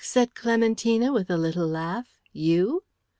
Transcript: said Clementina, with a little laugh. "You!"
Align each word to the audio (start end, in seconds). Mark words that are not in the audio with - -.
said 0.03 0.33
Clementina, 0.33 1.13
with 1.13 1.29
a 1.29 1.37
little 1.37 1.67
laugh. 1.67 2.07
"You!" 2.33 2.81